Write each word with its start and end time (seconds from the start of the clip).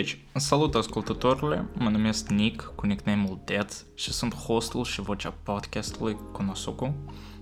Deci, 0.00 0.18
salut 0.34 0.74
ascultătorile, 0.74 1.68
mă 1.78 1.88
numesc 1.88 2.28
Nick 2.28 2.72
cu 2.74 2.86
nickname-ul 2.86 3.40
Death 3.44 3.74
și 3.94 4.12
sunt 4.12 4.34
hostul 4.34 4.84
și 4.84 5.00
vocea 5.00 5.34
podcastului 5.42 6.16
Konosuku, 6.32 6.94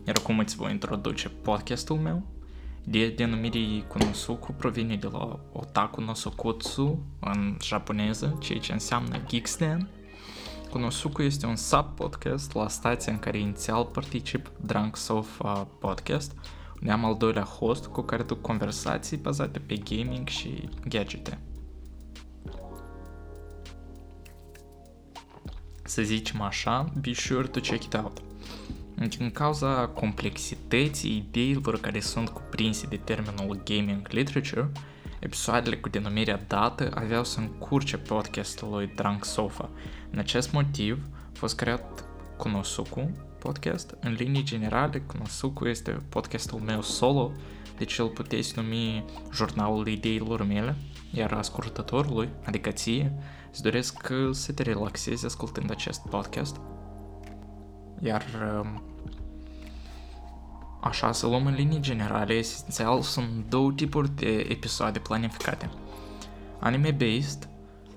iar 0.06 0.16
acum 0.16 0.38
îți 0.38 0.56
voi 0.56 0.70
introduce 0.70 1.28
podcastul 1.28 1.96
meu. 1.96 2.22
Ideea 2.86 3.10
denumirii 3.10 3.84
Konosuku 3.88 4.52
provine 4.52 4.96
de 4.96 5.08
la 5.12 5.40
Otaku 5.52 6.00
no 6.00 6.14
Sokotsu 6.14 6.98
în 7.20 7.56
japoneză, 7.62 8.36
ceea 8.40 8.58
ce 8.58 8.72
înseamnă 8.72 9.20
Geeksden. 9.26 9.88
Konosuku 10.70 11.22
este 11.22 11.46
un 11.46 11.56
sub-podcast 11.56 12.54
la 12.54 12.68
stația 12.68 13.12
în 13.12 13.18
care 13.18 13.38
inițial 13.38 13.84
particip 13.84 14.50
Drunk 14.60 14.96
Sofa 14.96 15.68
Podcast, 15.80 16.32
unde 16.80 16.92
am 16.92 17.04
al 17.04 17.16
doilea 17.16 17.42
host 17.42 17.86
cu 17.86 18.00
care 18.02 18.22
duc 18.22 18.40
conversații 18.40 19.16
bazate 19.16 19.58
pe 19.58 19.74
gaming 19.74 20.28
și 20.28 20.68
gadgete. 20.88 21.38
Să 25.88 26.02
zicem 26.02 26.40
așa, 26.40 26.92
be 27.00 27.12
sure 27.12 27.46
to 27.46 27.60
check 27.60 27.84
it 27.84 27.94
out. 27.94 28.22
Din 29.08 29.30
cauza 29.30 29.86
complexității 29.86 31.16
ideilor 31.16 31.80
care 31.80 32.00
sunt 32.00 32.28
cuprinse 32.28 32.86
de 32.86 32.96
termenul 32.96 33.62
gaming 33.64 34.08
literature, 34.10 34.70
episoadele 35.18 35.76
cu 35.76 35.88
denumirea 35.88 36.44
dată 36.46 36.90
aveau 36.94 37.24
să 37.24 37.40
încurce 37.40 37.96
podcastul 37.96 38.68
lui 38.70 38.92
Drunk 38.96 39.24
Sofa. 39.24 39.70
În 40.10 40.18
acest 40.18 40.52
motiv 40.52 40.98
a 41.12 41.30
fost 41.32 41.56
creat 41.56 42.04
Konosuku 42.36 43.10
podcast. 43.38 43.94
În 44.00 44.12
linii 44.12 44.42
generale, 44.42 45.02
Konosuku 45.06 45.66
este 45.66 45.90
podcastul 46.08 46.58
meu 46.58 46.82
solo, 46.82 47.32
deci 47.78 47.98
îl 47.98 48.08
puteți 48.08 48.52
numi 48.56 49.04
jurnalul 49.34 49.86
ideilor 49.86 50.46
mele, 50.46 50.76
iar 51.12 51.32
ascultătorului, 51.32 52.28
adică 52.44 52.70
ție, 52.70 53.12
Îți 53.50 53.62
doresc 53.62 54.12
să 54.32 54.52
te 54.52 54.62
relaxezi 54.62 55.24
ascultând 55.24 55.70
acest 55.70 56.00
podcast. 56.00 56.60
Iar 58.00 58.24
um, 58.60 58.82
așa 60.80 61.12
să 61.12 61.26
luăm 61.26 61.46
în 61.46 61.54
linii 61.54 61.80
generale, 61.80 62.32
esențial 62.32 63.02
sunt 63.02 63.28
două 63.48 63.72
tipuri 63.72 64.10
de 64.16 64.46
episoade 64.48 64.98
planificate. 64.98 65.70
Anime-based, 66.60 67.48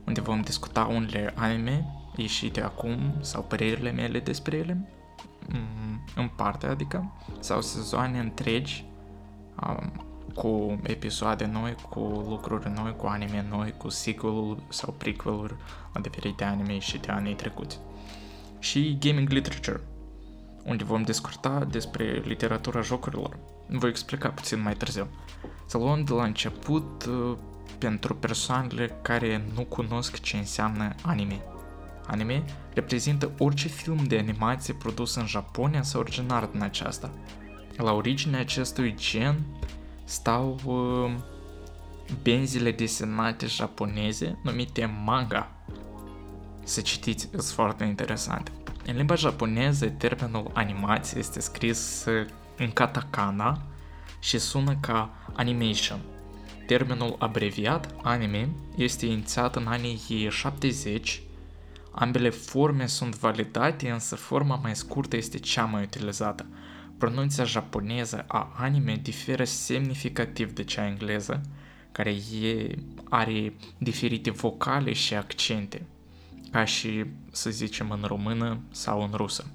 unde 0.06 0.22
vom 0.22 0.42
discuta 0.42 0.86
unele 0.86 1.34
anime 1.36 1.96
ieșite 2.16 2.62
acum 2.64 3.14
sau 3.20 3.42
părerile 3.42 3.92
mele 3.92 4.20
despre 4.20 4.58
ele, 4.58 4.90
mm, 5.50 6.04
în 6.16 6.28
parte 6.36 6.66
adică, 6.68 7.12
sau 7.40 7.62
sezoane 7.62 8.20
întregi 8.20 8.86
um, 9.68 10.11
cu 10.34 10.80
episoade 10.84 11.46
noi, 11.46 11.76
cu 11.90 12.00
lucruri 12.30 12.72
noi, 12.76 12.96
cu 12.96 13.06
anime 13.06 13.46
noi, 13.50 13.74
cu 13.78 13.90
sequel 13.90 14.58
sau 14.70 14.94
prequel 14.98 15.56
la 15.94 16.00
diferite 16.02 16.44
anime 16.44 16.80
și 16.80 16.98
de 16.98 17.12
anii 17.12 17.36
trecuți. 17.36 17.80
Și 18.60 18.98
gaming 19.00 19.30
literature, 19.30 19.82
unde 20.64 20.84
vom 20.84 21.04
discuta 21.04 21.68
despre 21.70 22.22
literatura 22.26 22.82
jocurilor. 22.82 23.38
Voi 23.68 23.90
explica 23.90 24.30
puțin 24.30 24.62
mai 24.62 24.74
târziu. 24.74 25.08
Să 25.66 25.78
luăm 25.78 26.04
de 26.04 26.14
la 26.14 26.24
început 26.24 27.06
uh, 27.06 27.38
pentru 27.78 28.16
persoanele 28.16 28.98
care 29.02 29.46
nu 29.56 29.62
cunosc 29.62 30.20
ce 30.20 30.38
înseamnă 30.38 30.96
anime. 31.02 31.42
Anime 32.08 32.44
reprezintă 32.74 33.32
orice 33.38 33.68
film 33.68 34.04
de 34.04 34.18
animație 34.18 34.74
produs 34.74 35.16
în 35.16 35.26
Japonia 35.26 35.82
sau 35.82 36.00
originar 36.00 36.46
din 36.46 36.62
aceasta. 36.62 37.12
La 37.78 37.92
originea 37.94 38.40
acestui 38.40 38.96
gen 38.96 39.40
stau 40.12 40.60
uh, 40.66 41.12
benzile 42.22 42.72
desenate 42.72 43.46
japoneze 43.46 44.40
numite 44.44 44.86
manga. 45.04 45.52
Să 46.64 46.82
citiți, 46.82 47.30
sunt 47.32 47.44
foarte 47.44 47.84
interesante. 47.84 48.52
În 48.86 48.96
limba 48.96 49.16
japoneză, 49.16 49.86
termenul 49.86 50.52
animație 50.54 51.20
este 51.20 51.40
scris 51.40 52.06
uh, 52.06 52.28
în 52.58 52.72
katakana 52.72 53.62
și 54.20 54.40
sună 54.40 54.78
ca 54.80 55.10
animation. 55.34 56.00
Termenul 56.68 57.16
abreviat 57.20 57.96
anime 58.04 58.50
este 58.76 59.06
inițiat 59.06 59.56
în 59.56 59.68
anii 59.68 60.30
70. 60.30 61.22
Ambele 61.92 62.30
forme 62.30 62.86
sunt 62.86 63.16
validate, 63.16 63.90
însă 63.90 64.16
forma 64.16 64.56
mai 64.56 64.76
scurtă 64.76 65.16
este 65.16 65.40
cea 65.40 65.66
mai 65.66 65.84
utilizată– 65.84 66.46
pronunția 67.02 67.44
japoneză 67.44 68.26
a 68.28 68.54
anime 68.58 69.00
diferă 69.02 69.44
semnificativ 69.44 70.52
de 70.52 70.64
cea 70.64 70.88
engleză, 70.88 71.42
care 71.92 72.16
e, 72.42 72.76
are 73.10 73.54
diferite 73.78 74.32
vocale 74.32 74.94
și 74.94 75.14
accente, 75.14 75.86
ca 76.52 76.66
și, 76.66 77.06
să 77.32 77.50
zicem, 77.50 77.90
în 77.90 78.04
română 78.04 78.60
sau 78.72 79.04
în 79.04 79.10
rusă. 79.14 79.46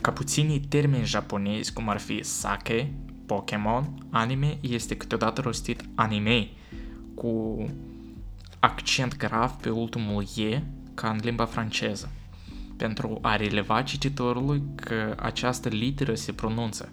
Ca 0.00 0.12
puținii 0.12 0.60
termeni 0.60 1.04
japonezi, 1.04 1.72
cum 1.72 1.88
ar 1.88 1.98
fi 1.98 2.22
sake, 2.22 2.92
Pokémon, 3.26 4.06
anime 4.10 4.58
este 4.60 4.96
câteodată 4.96 5.40
rostit 5.40 5.84
anime, 5.94 6.48
cu 7.14 7.64
accent 8.60 9.16
grav 9.16 9.50
pe 9.50 9.70
ultimul 9.70 10.24
E, 10.36 10.62
ca 10.94 11.10
în 11.10 11.20
limba 11.22 11.44
franceză 11.44 12.10
pentru 12.80 13.18
a 13.22 13.36
releva 13.36 13.82
cititorului 13.82 14.62
că 14.74 15.14
această 15.18 15.68
literă 15.68 16.14
se 16.14 16.32
pronunță. 16.32 16.92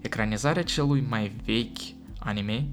Ecranizarea 0.00 0.62
celui 0.62 1.04
mai 1.08 1.32
vechi 1.44 1.78
anime, 2.18 2.66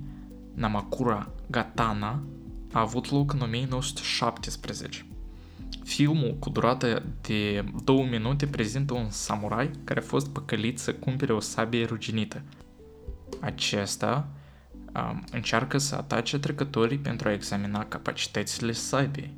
Namakura 0.53 1.30
Gatana, 1.47 2.24
a 2.72 2.80
avut 2.80 3.12
loc 3.12 3.34
în 3.34 3.41
1917. 3.41 5.06
Filmul, 5.84 6.35
cu 6.40 6.50
durată 6.50 7.03
de 7.22 7.63
două 7.84 8.06
minute, 8.06 8.46
prezintă 8.46 8.94
un 8.94 9.09
samurai 9.09 9.72
care 9.84 10.00
a 10.00 10.03
fost 10.03 10.29
păcălit 10.29 10.79
să 10.79 10.94
cumpere 10.94 11.34
o 11.34 11.40
sabie 11.40 11.85
ruginită. 11.85 12.41
Acesta 13.41 14.28
um, 14.96 15.24
încearcă 15.31 15.78
să 15.78 15.96
atace 15.96 16.40
trecătorii 16.40 16.97
pentru 16.97 17.28
a 17.28 17.34
examina 17.34 17.85
capacitățile 17.85 18.72
sabiei 18.72 19.34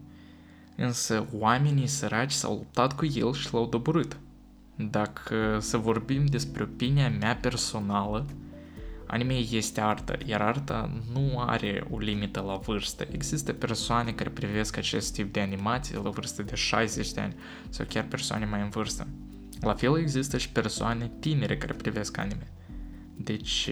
însă 0.80 1.28
oamenii 1.34 1.88
săraci 1.88 2.32
s-au 2.32 2.54
luptat 2.54 2.96
cu 2.96 3.06
el 3.06 3.34
și 3.34 3.54
l-au 3.54 3.66
doborât. 3.66 4.20
Dacă 4.76 5.58
să 5.62 5.78
vorbim 5.78 6.26
despre 6.26 6.64
opinia 6.64 7.10
mea 7.10 7.36
personală, 7.36 8.26
anime 9.08 9.34
este 9.34 9.82
artă, 9.82 10.18
iar 10.26 10.42
arta 10.42 10.92
nu 11.14 11.40
are 11.40 11.88
o 11.90 11.98
limită 11.98 12.42
la 12.42 12.56
vârstă. 12.56 13.08
Există 13.12 13.54
persoane 13.54 14.12
care 14.12 14.30
privesc 14.30 14.78
acest 14.78 15.14
tip 15.14 15.34
de 15.34 15.40
animație 15.40 16.02
la 16.04 16.10
vârstă 16.10 16.44
de 16.44 16.56
60 16.56 17.12
de 17.12 17.22
ani 17.22 17.36
sau 17.70 17.86
chiar 17.90 18.04
persoane 18.04 18.46
mai 18.46 18.62
în 18.62 18.70
vârstă. 18.70 19.08
La 19.62 19.74
fel 19.74 20.00
există 20.00 20.38
și 20.38 20.50
persoane 20.50 21.12
tinere 21.20 21.58
care 21.58 21.74
privesc 21.74 22.18
anime. 22.18 22.52
Deci 23.16 23.70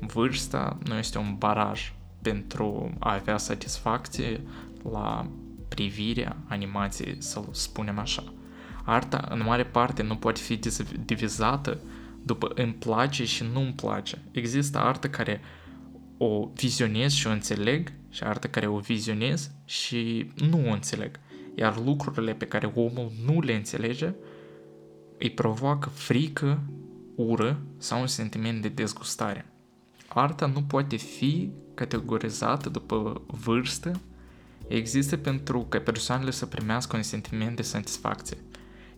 vârsta 0.00 0.78
nu 0.84 0.94
este 0.94 1.18
un 1.18 1.34
baraj 1.38 1.92
pentru 2.22 2.92
a 2.98 3.12
avea 3.12 3.36
satisfacție 3.36 4.40
la 4.90 5.30
privirea 5.68 6.36
animației, 6.46 7.16
să 7.18 7.42
spunem 7.50 7.98
așa. 7.98 8.32
Arta, 8.84 9.28
în 9.30 9.42
mare 9.44 9.64
parte, 9.64 10.02
nu 10.02 10.16
poate 10.16 10.40
fi 10.40 10.58
divizată 11.04 11.80
după 12.22 12.52
îmi 12.54 12.72
place 12.72 13.24
și 13.24 13.44
nu 13.52 13.60
îmi 13.60 13.72
place. 13.72 14.22
Există 14.30 14.78
artă 14.78 15.08
care 15.08 15.40
o 16.18 16.48
vizionez 16.54 17.12
și 17.12 17.26
o 17.26 17.30
înțeleg 17.30 17.92
și 18.10 18.22
artă 18.22 18.48
care 18.48 18.66
o 18.66 18.78
vizionez 18.78 19.50
și 19.64 20.30
nu 20.50 20.68
o 20.68 20.72
înțeleg. 20.72 21.20
Iar 21.54 21.78
lucrurile 21.84 22.34
pe 22.34 22.44
care 22.46 22.72
omul 22.74 23.12
nu 23.26 23.40
le 23.40 23.54
înțelege 23.54 24.14
îi 25.18 25.30
provoacă 25.30 25.88
frică, 25.88 26.62
ură 27.14 27.60
sau 27.78 28.00
un 28.00 28.06
sentiment 28.06 28.62
de 28.62 28.68
dezgustare. 28.68 29.46
Arta 30.08 30.46
nu 30.46 30.62
poate 30.62 30.96
fi 30.96 31.50
categorizată 31.74 32.68
după 32.68 33.22
vârstă 33.26 34.00
există 34.68 35.16
pentru 35.16 35.60
ca 35.68 35.78
persoanele 35.78 36.30
să 36.30 36.46
primească 36.46 36.96
un 36.96 37.02
sentiment 37.02 37.56
de 37.56 37.62
satisfacție, 37.62 38.36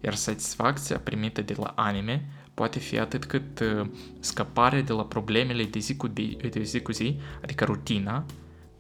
iar 0.01 0.15
satisfacția 0.15 0.99
primită 0.99 1.43
de 1.43 1.55
la 1.59 1.73
anime 1.77 2.29
poate 2.55 2.79
fi 2.79 2.99
atât 2.99 3.25
cât 3.25 3.61
uh, 3.61 3.89
scăpare 4.21 4.83
de 4.83 4.93
la 4.93 5.05
problemele 5.05 5.65
de 5.65 5.79
zi 5.79 5.97
cu, 5.97 6.09
de, 6.09 6.37
de 6.51 6.63
zi, 6.63 6.81
cu 6.81 6.93
zi, 6.93 7.19
adică 7.43 7.65
rutina, 7.65 8.25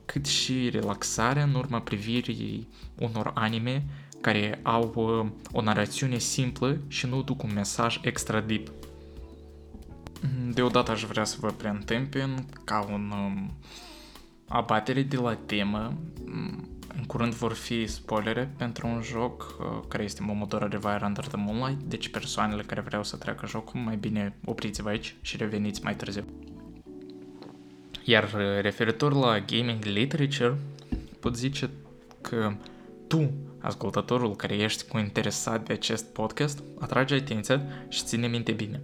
cât 0.04 0.26
și 0.26 0.68
relaxarea 0.68 1.42
în 1.42 1.54
urma 1.54 1.80
privirii 1.80 2.68
unor 2.98 3.30
anime 3.34 3.84
care 4.20 4.60
au 4.62 4.92
uh, 4.94 5.26
o 5.52 5.62
narațiune 5.62 6.18
simplă 6.18 6.80
și 6.88 7.06
nu 7.06 7.22
duc 7.22 7.42
un 7.42 7.50
mesaj 7.54 8.00
extra 8.02 8.40
deep. 8.40 8.68
Deodată 10.52 10.90
aș 10.90 11.04
vrea 11.04 11.24
să 11.24 11.36
vă 11.40 11.48
preîntâmpin 11.48 12.46
ca 12.64 12.86
un 12.92 13.12
um, 13.14 13.56
abatere 14.48 15.02
de 15.02 15.16
la 15.16 15.34
temă 15.34 15.98
în 17.00 17.06
curând 17.06 17.32
vor 17.32 17.52
fi 17.52 17.86
spoilere 17.86 18.54
pentru 18.56 18.86
un 18.86 19.02
joc 19.02 19.56
uh, 19.60 19.66
care 19.88 20.02
este 20.02 20.22
Momodora 20.22 20.68
Revire 20.68 21.04
Under 21.04 21.26
the 21.26 21.36
Moonlight, 21.36 21.82
deci 21.82 22.08
persoanele 22.08 22.62
care 22.62 22.80
vreau 22.80 23.02
să 23.02 23.16
treacă 23.16 23.46
jocul, 23.46 23.80
mai 23.80 23.96
bine 23.96 24.36
opriți-vă 24.44 24.88
aici 24.88 25.16
și 25.20 25.36
reveniți 25.36 25.82
mai 25.82 25.96
târziu. 25.96 26.24
Iar 28.04 28.24
uh, 28.24 28.60
referitor 28.60 29.12
la 29.12 29.38
gaming 29.38 29.84
literature, 29.84 30.58
pot 31.20 31.36
zice 31.36 31.70
că 32.20 32.52
tu, 33.06 33.30
ascultătorul 33.58 34.36
care 34.36 34.54
ești 34.54 34.88
cu 34.88 34.98
interesat 34.98 35.66
de 35.66 35.72
acest 35.72 36.12
podcast, 36.12 36.62
atrage 36.78 37.14
atenția 37.14 37.62
și 37.88 38.04
ține 38.04 38.26
minte 38.26 38.52
bine. 38.52 38.80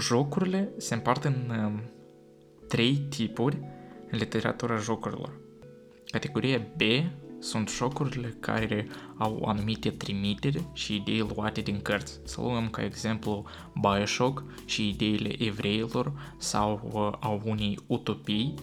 Jocurile 0.00 0.70
se 0.76 0.94
împart 0.94 1.24
în 1.24 1.34
uh, 1.50 1.82
trei 2.68 2.96
tipuri 2.96 3.58
în 4.10 4.18
literatura 4.18 4.76
jocurilor. 4.76 5.40
Categoria 6.10 6.66
B 6.76 6.80
sunt 7.42 7.70
jocurile 7.70 8.36
care 8.40 8.86
au 9.16 9.44
anumite 9.44 9.90
trimiteri 9.90 10.64
și 10.72 10.94
idei 10.94 11.26
luate 11.34 11.60
din 11.60 11.80
cărți. 11.80 12.20
Să 12.24 12.40
luăm 12.40 12.68
ca 12.70 12.84
exemplu 12.84 13.44
Bioshock 13.80 14.44
și 14.64 14.88
ideile 14.88 15.42
evreilor 15.42 16.12
sau 16.38 16.90
uh, 16.92 17.18
au 17.20 17.42
unii 17.44 17.78
utopii 17.86 18.54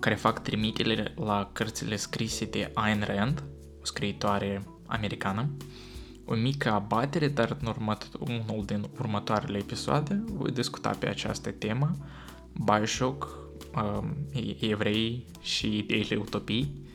care 0.00 0.14
fac 0.14 0.42
trimitere 0.42 1.14
la 1.16 1.50
cărțile 1.52 1.96
scrise 1.96 2.44
de 2.44 2.70
Ayn 2.74 3.02
Rand, 3.06 3.42
o 3.80 3.84
scriitoare 3.84 4.62
americană. 4.86 5.48
O 6.24 6.34
mică 6.34 6.70
abatere, 6.70 7.28
dar 7.28 7.56
în 7.60 7.74
următ- 7.74 8.18
unul 8.18 8.64
din 8.66 8.84
următoarele 8.98 9.58
episoade 9.58 10.22
voi 10.26 10.50
discuta 10.50 10.90
pe 10.98 11.08
această 11.08 11.50
temă, 11.50 11.96
Bioshock, 12.64 13.38
um, 13.76 14.16
evrei 14.60 15.26
și 15.40 15.76
ideile 15.76 16.16
utopii. 16.16 16.86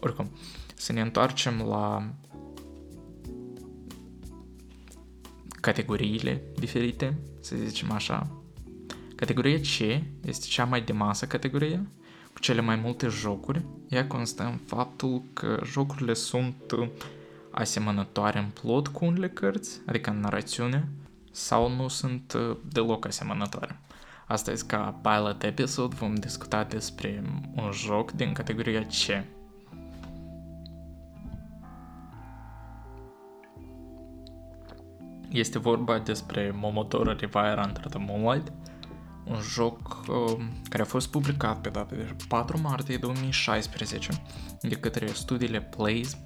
Oricum, 0.00 0.30
să 0.74 0.92
ne 0.92 1.00
întoarcem 1.00 1.62
la 1.68 2.10
categoriile 5.60 6.42
diferite, 6.58 7.18
să 7.40 7.56
zicem 7.56 7.90
așa. 7.90 8.30
Categoria 9.14 9.58
C 9.58 9.78
este 10.24 10.46
cea 10.48 10.64
mai 10.64 10.82
de 10.82 10.92
masă 10.92 11.26
categorie, 11.26 11.88
cu 12.32 12.40
cele 12.40 12.60
mai 12.60 12.76
multe 12.76 13.08
jocuri. 13.08 13.64
Ea 13.88 14.06
constă 14.06 14.44
în 14.44 14.56
faptul 14.66 15.22
că 15.32 15.60
jocurile 15.64 16.14
sunt 16.14 16.54
asemănătoare 17.50 18.38
în 18.38 18.50
plot 18.60 18.88
cu 18.88 19.04
unele 19.04 19.28
cărți, 19.28 19.80
adică 19.86 20.10
în 20.10 20.20
narațiune, 20.20 20.88
sau 21.30 21.74
nu 21.74 21.88
sunt 21.88 22.36
deloc 22.72 23.06
asemănătoare. 23.06 23.80
Astăzi, 24.26 24.66
ca 24.66 25.00
pilot 25.02 25.42
episode, 25.42 25.94
vom 25.94 26.14
discuta 26.14 26.64
despre 26.64 27.22
un 27.54 27.70
joc 27.72 28.10
din 28.10 28.32
categoria 28.32 28.82
C. 28.82 29.36
Este 35.28 35.58
vorba 35.58 35.98
despre 35.98 36.50
Momotaro 36.54 37.12
Revire 37.12 37.62
Under 37.66 37.86
the 37.86 37.98
Moonlight, 37.98 38.52
un 39.24 39.40
joc 39.40 40.04
uh, 40.08 40.44
care 40.68 40.82
a 40.82 40.86
fost 40.86 41.10
publicat 41.10 41.60
pe 41.60 41.68
data 41.68 41.94
de 41.94 42.16
4 42.28 42.60
martie 42.60 42.96
2016 42.96 44.10
de 44.60 44.74
către 44.74 45.06
studiile 45.06 45.60
Plays 45.60 46.16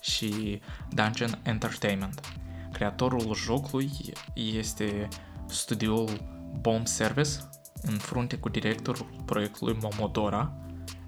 și 0.00 0.60
Dungeon 0.90 1.38
Entertainment. 1.42 2.20
Creatorul 2.72 3.34
jocului 3.34 3.90
este 4.34 5.08
studioul 5.46 6.10
Bomb 6.60 6.86
Service 6.86 7.30
în 7.82 7.96
frunte 7.96 8.36
cu 8.36 8.48
directorul 8.48 9.22
proiectului 9.24 9.78
Momodora, 9.80 10.52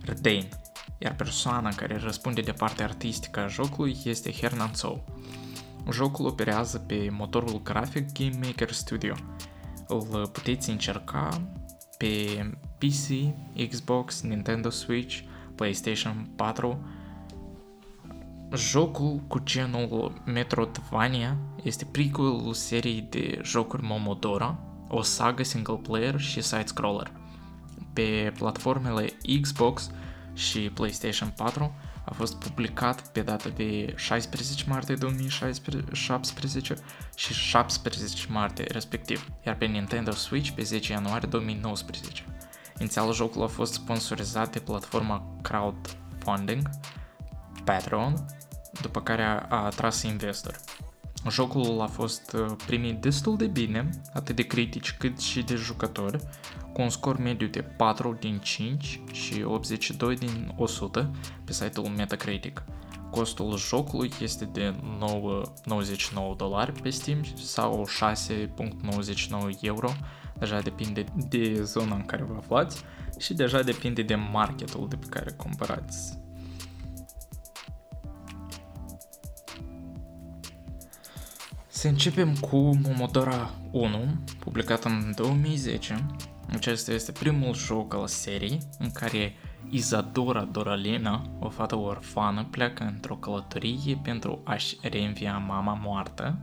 Rdain, 0.04 0.48
iar 0.98 1.14
persoana 1.14 1.68
care 1.68 1.96
răspunde 1.98 2.40
de 2.40 2.52
partea 2.52 2.84
artistică 2.84 3.40
a 3.40 3.46
jocului 3.46 3.96
este 4.04 4.32
Hernan 4.32 4.74
Sou. 4.74 5.04
Jocul 5.90 6.26
operează 6.26 6.78
pe 6.78 7.08
motorul 7.10 7.62
grafic 7.62 8.12
Game 8.12 8.46
Maker 8.46 8.72
Studio. 8.72 9.14
Îl 9.86 10.28
puteți 10.32 10.70
încerca 10.70 11.42
pe 11.98 12.26
PC, 12.78 13.34
Xbox, 13.68 14.20
Nintendo 14.20 14.70
Switch, 14.70 15.20
PlayStation 15.54 16.28
4. 16.36 16.84
Jocul 18.54 19.20
cu 19.26 19.38
genul 19.38 20.22
Metroidvania 20.24 21.36
este 21.62 21.84
prequelul 21.84 22.52
seriei 22.52 23.06
de 23.10 23.40
jocuri 23.42 23.82
Momodora, 23.82 24.58
o 24.88 25.02
sagă 25.02 25.42
single 25.42 25.80
player 25.82 26.20
și 26.20 26.42
side-scroller. 26.42 27.12
Pe 27.92 28.32
platformele 28.38 29.06
Xbox 29.40 29.90
și 30.34 30.70
PlayStation 30.74 31.32
4 31.36 31.74
a 32.04 32.12
fost 32.14 32.36
publicat 32.36 33.08
pe 33.12 33.20
data 33.20 33.48
de 33.48 33.92
16 33.96 34.64
martie 34.68 34.94
2017 34.94 36.76
și 37.16 37.32
17 37.32 38.26
martie 38.28 38.64
respectiv, 38.70 39.28
iar 39.46 39.56
pe 39.56 39.64
Nintendo 39.64 40.10
Switch 40.10 40.50
pe 40.50 40.62
10 40.62 40.92
ianuarie 40.92 41.28
2019. 41.28 42.24
Inițial 42.78 43.12
jocul 43.12 43.42
a 43.42 43.46
fost 43.46 43.72
sponsorizat 43.72 44.52
de 44.52 44.58
platforma 44.58 45.38
crowdfunding 45.42 46.68
Patreon, 47.64 48.26
după 48.80 49.00
care 49.00 49.22
a, 49.22 49.46
a 49.48 49.64
atras 49.64 50.02
investori. 50.02 50.58
Jocul 51.30 51.80
a 51.80 51.86
fost 51.86 52.32
uh, 52.32 52.46
primit 52.66 53.00
destul 53.00 53.36
de 53.36 53.46
bine, 53.46 53.90
atât 54.12 54.36
de 54.36 54.42
critici 54.42 54.92
cât 54.92 55.18
și 55.18 55.42
de 55.42 55.54
jucători, 55.54 56.18
cu 56.72 56.82
un 56.82 56.88
scor 56.88 57.18
mediu 57.18 57.46
de 57.46 57.62
4 57.62 58.16
din 58.20 58.38
5 58.38 59.00
și 59.12 59.42
82 59.42 60.16
din 60.16 60.54
100 60.56 61.10
pe 61.44 61.52
site-ul 61.52 61.88
Metacritic. 61.88 62.64
Costul 63.10 63.56
jocului 63.56 64.12
este 64.20 64.44
de 64.44 64.74
9,99 66.32 66.36
dolari 66.36 66.72
pe 66.82 66.90
Steam 66.90 67.24
sau 67.34 67.88
6,99 68.34 69.60
euro, 69.60 69.90
deja 70.38 70.60
depinde 70.60 71.04
de 71.28 71.62
zona 71.62 71.94
în 71.94 72.04
care 72.04 72.22
vă 72.22 72.34
aflați 72.36 72.84
și 73.18 73.34
deja 73.34 73.62
depinde 73.62 74.02
de 74.02 74.14
marketul 74.14 74.88
de 74.88 74.96
pe 74.96 75.06
care 75.06 75.30
cumpărați 75.30 76.20
Să 81.82 81.88
începem 81.88 82.34
cu 82.34 82.56
Momodora 82.56 83.50
1, 83.70 83.98
publicat 84.38 84.84
în 84.84 85.12
2010. 85.16 86.06
Acesta 86.52 86.92
este 86.92 87.12
primul 87.12 87.54
joc 87.54 87.94
al 87.94 88.06
serii 88.06 88.58
în 88.78 88.90
care 88.90 89.34
Isadora 89.70 90.42
Doralina, 90.42 91.30
o 91.38 91.48
fată 91.48 91.76
orfană, 91.76 92.46
pleacă 92.50 92.84
într-o 92.84 93.16
călătorie 93.16 94.00
pentru 94.02 94.40
a-și 94.44 94.76
reînvia 94.82 95.38
mama 95.38 95.74
moartă, 95.74 96.38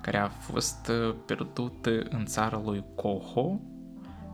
care 0.00 0.16
a 0.18 0.28
fost 0.28 0.88
uh, 0.88 1.14
pierdută 1.26 1.90
în 2.10 2.24
țara 2.24 2.62
lui 2.64 2.84
Koho. 2.96 3.60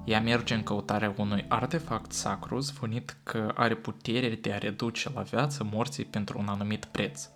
Ea 0.04 0.20
merge 0.20 0.54
în 0.54 0.62
căutarea 0.62 1.14
unui 1.16 1.44
artefact 1.48 2.12
sacru 2.12 2.58
zvonit 2.58 3.16
că 3.22 3.52
are 3.54 3.74
putere 3.74 4.38
de 4.40 4.52
a 4.52 4.58
reduce 4.58 5.10
la 5.14 5.20
viață 5.20 5.66
morții 5.72 6.04
pentru 6.04 6.38
un 6.38 6.48
anumit 6.48 6.84
preț. 6.84 7.28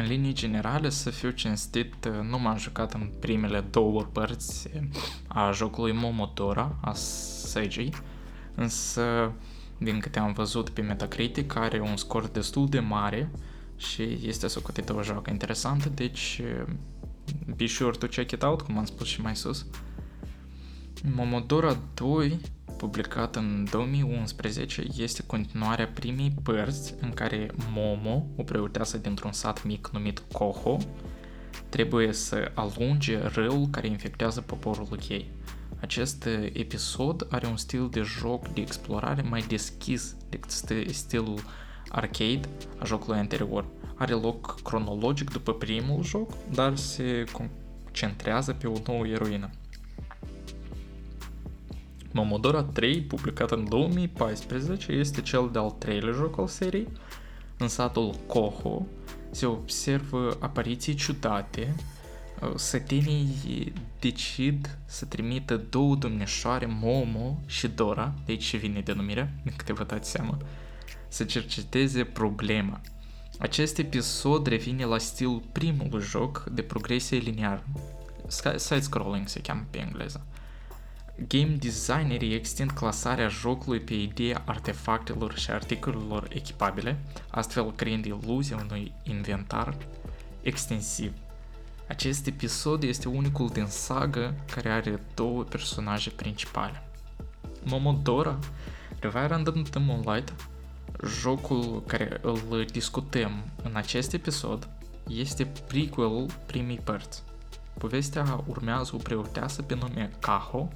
În 0.00 0.06
linii 0.06 0.32
generale, 0.32 0.90
să 0.90 1.10
fiu 1.10 1.30
cinstit, 1.30 2.08
nu 2.28 2.38
m-am 2.38 2.56
jucat 2.56 2.94
în 2.94 3.10
primele 3.18 3.60
două 3.60 4.02
părți 4.02 4.68
a 5.26 5.50
jocului 5.50 5.92
Momodora, 5.92 6.76
a 6.80 6.92
Seiji, 6.92 7.88
însă, 8.54 9.32
din 9.78 9.98
câte 9.98 10.18
am 10.18 10.32
văzut 10.32 10.68
pe 10.68 10.80
Metacritic, 10.80 11.56
are 11.56 11.80
un 11.80 11.96
scor 11.96 12.26
destul 12.26 12.68
de 12.68 12.78
mare 12.78 13.30
și 13.76 14.18
este 14.22 14.46
socotită 14.46 14.94
o 14.94 15.02
joacă 15.02 15.30
interesantă, 15.30 15.88
deci 15.88 16.42
be 17.56 17.66
sure 17.66 17.96
to 17.96 18.06
check 18.06 18.30
it 18.30 18.42
out, 18.42 18.60
cum 18.60 18.78
am 18.78 18.84
spus 18.84 19.06
și 19.06 19.20
mai 19.20 19.36
sus. 19.36 19.66
Momodora 21.14 21.76
2 21.94 22.40
publicat 22.80 23.36
în 23.36 23.66
2011, 23.70 24.84
este 24.96 25.22
continuarea 25.26 25.88
primei 25.88 26.32
părți 26.42 26.94
în 27.00 27.10
care 27.10 27.50
Momo, 27.72 28.26
o 28.36 28.42
preoteasă 28.42 28.98
dintr-un 28.98 29.32
sat 29.32 29.64
mic 29.64 29.88
numit 29.92 30.22
Koho, 30.32 30.78
trebuie 31.68 32.12
să 32.12 32.50
alunge 32.54 33.18
răul 33.18 33.66
care 33.70 33.86
infectează 33.86 34.40
poporul 34.40 34.98
ei. 35.08 35.30
Acest 35.80 36.28
episod 36.52 37.26
are 37.30 37.46
un 37.46 37.56
stil 37.56 37.88
de 37.90 38.00
joc 38.00 38.48
de 38.48 38.60
explorare 38.60 39.22
mai 39.22 39.44
deschis 39.48 40.14
decât 40.28 40.50
stilul 40.90 41.42
arcade 41.88 42.48
a 42.78 42.84
jocului 42.84 43.18
anterior. 43.18 43.64
Are 43.94 44.12
loc 44.12 44.60
cronologic 44.62 45.30
după 45.30 45.52
primul 45.52 46.02
joc, 46.02 46.32
dar 46.52 46.76
se 46.76 47.24
concentrează 47.32 48.52
pe 48.52 48.66
o 48.66 48.76
nouă 48.86 49.06
eroină. 49.06 49.50
Momodora 52.12 52.62
3, 52.62 53.02
publicat 53.02 53.50
în 53.50 53.68
2014, 53.68 54.92
este 54.92 55.20
cel 55.20 55.48
de-al 55.52 55.70
treilea 55.70 56.12
joc 56.12 56.38
al 56.38 56.46
serii. 56.46 56.88
În 57.58 57.68
satul 57.68 58.14
Koho 58.26 58.86
se 59.30 59.46
observă 59.46 60.36
apariții 60.40 60.94
ciudate. 60.94 61.74
Sătenii 62.54 63.72
decid 64.00 64.78
să 64.84 65.04
trimită 65.04 65.56
două 65.56 65.94
domnișoare, 65.94 66.66
Momo 66.80 67.40
și 67.46 67.68
Dora, 67.68 68.12
de 68.24 68.32
aici 68.32 68.56
vine 68.56 68.80
denumirea, 68.80 69.32
din 69.42 69.52
câte 69.56 69.72
vă 69.72 69.84
dați 69.84 70.10
seama, 70.10 70.38
să 71.08 71.24
cerceteze 71.24 72.04
problema. 72.04 72.80
Acest 73.38 73.78
episod 73.78 74.46
revine 74.46 74.84
la 74.84 74.98
stil 74.98 75.42
primului 75.52 76.02
joc 76.02 76.44
de 76.52 76.62
progresie 76.62 77.18
liniară. 77.18 77.64
Side-scrolling 78.56 79.28
se 79.28 79.40
cheamă 79.40 79.66
pe 79.70 79.78
engleză 79.78 80.24
Game 81.28 81.56
designerii 81.58 82.34
extind 82.34 82.70
clasarea 82.70 83.28
jocului 83.28 83.80
pe 83.80 83.94
ideea 83.94 84.42
artefactelor 84.46 85.38
și 85.38 85.50
articolelor 85.50 86.28
echipabile, 86.32 86.98
astfel 87.30 87.72
creând 87.72 88.04
iluzia 88.04 88.66
unui 88.70 88.92
inventar 89.02 89.76
extensiv. 90.42 91.12
Acest 91.88 92.26
episod 92.26 92.82
este 92.82 93.08
unicul 93.08 93.48
din 93.48 93.66
saga 93.66 94.34
care 94.54 94.68
are 94.68 95.02
două 95.14 95.42
personaje 95.42 96.10
principale. 96.10 96.82
Momodora 97.64 98.38
Revive 99.00 99.26
Random 99.26 99.62
the 99.62 99.78
Moonlight, 99.78 100.34
jocul 101.06 101.82
care 101.86 102.18
îl 102.22 102.64
discutăm 102.72 103.44
în 103.62 103.74
acest 103.74 104.12
episod, 104.12 104.68
este 105.08 105.52
prequelul 105.66 106.26
primii 106.46 106.80
părți. 106.84 107.22
Povestea 107.78 108.44
urmează 108.46 108.90
o 108.94 108.98
preoteasă 108.98 109.62
pe 109.62 109.74
nume 109.74 110.10
Kaho, 110.20 110.68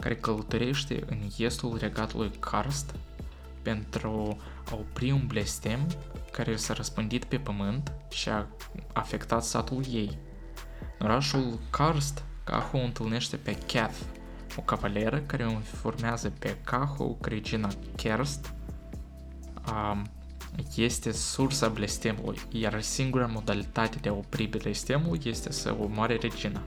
care 0.00 0.16
călătorește 0.16 1.02
în 1.06 1.18
estul 1.36 1.76
regatului 1.78 2.30
Karst 2.40 2.94
pentru 3.62 4.36
a 4.70 4.74
opri 4.74 5.10
un 5.10 5.26
blestem 5.26 5.86
care 6.32 6.56
s-a 6.56 6.74
răspândit 6.74 7.24
pe 7.24 7.36
pământ 7.36 7.92
și 8.10 8.28
a 8.28 8.46
afectat 8.92 9.44
satul 9.44 9.82
ei. 9.90 10.18
În 10.98 11.06
orașul 11.06 11.58
Karst, 11.70 12.24
Kaho 12.44 12.78
întâlnește 12.78 13.36
pe 13.36 13.58
Kath, 13.72 13.98
o 14.56 14.62
cavaleră 14.62 15.18
care 15.18 15.44
o 15.44 15.50
informează 15.50 16.32
pe 16.38 16.56
Kaho 16.64 17.06
că 17.06 17.28
regina 17.28 17.68
Kerst 17.96 18.52
um, 19.72 20.06
este 20.76 21.12
sursa 21.12 21.68
blestemului, 21.68 22.38
iar 22.50 22.80
singura 22.80 23.26
modalitate 23.26 23.98
de 24.00 24.08
a 24.08 24.12
opri 24.12 24.46
blestemul 24.46 25.18
este 25.22 25.52
să 25.52 25.76
omoare 25.80 26.16
regina. 26.16 26.62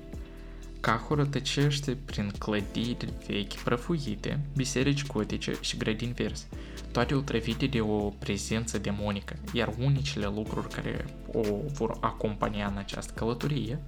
Cahu 0.87 1.13
rătăcește 1.13 1.97
prin 2.05 2.31
clădiri 2.39 3.13
vechi 3.27 3.53
prăfuite, 3.53 4.39
biserici 4.55 5.05
gotice 5.05 5.57
și 5.61 5.77
grădini 5.77 6.11
verzi, 6.11 6.47
toate 6.91 7.15
otrăvite 7.15 7.65
de 7.65 7.81
o 7.81 8.09
prezență 8.09 8.77
demonică, 8.77 9.35
iar 9.53 9.73
unicele 9.79 10.25
lucruri 10.25 10.67
care 10.67 11.05
o 11.33 11.41
vor 11.73 11.97
acompania 12.01 12.67
în 12.67 12.77
această 12.77 13.13
călătorie 13.15 13.79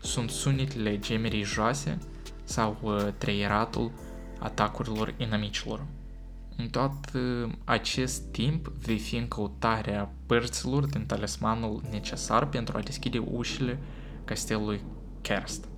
sunt 0.00 0.30
sunetele 0.30 0.98
gemerii 0.98 1.42
joase 1.42 1.98
sau 2.44 2.78
uh, 2.82 3.06
treieratul 3.18 3.92
atacurilor 4.38 5.14
inamicilor. 5.16 5.84
În 6.56 6.68
tot 6.68 6.92
uh, 7.14 7.52
acest 7.64 8.22
timp 8.30 8.68
vei 8.68 8.98
fi 8.98 9.16
în 9.16 9.28
căutarea 9.28 10.12
părților 10.26 10.86
din 10.86 11.06
talismanul 11.06 11.82
necesar 11.90 12.46
pentru 12.46 12.76
a 12.76 12.80
deschide 12.80 13.18
ușile 13.18 13.78
castelului 14.24 14.80
Kerst 15.20 15.70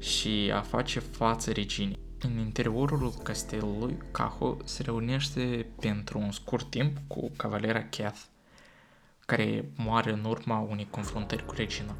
și 0.00 0.50
a 0.54 0.60
face 0.60 0.98
față 0.98 1.52
reginei. 1.52 1.98
În 2.20 2.38
interiorul 2.38 3.12
castelului, 3.22 3.96
Caho 4.10 4.56
se 4.64 4.82
reunește 4.82 5.66
pentru 5.80 6.18
un 6.18 6.30
scurt 6.30 6.70
timp 6.70 6.96
cu 7.06 7.30
cavalera 7.36 7.82
Kath, 7.82 8.20
care 9.26 9.70
moare 9.76 10.12
în 10.12 10.24
urma 10.24 10.58
unei 10.58 10.86
confruntări 10.90 11.46
cu 11.46 11.54
regina. 11.54 11.96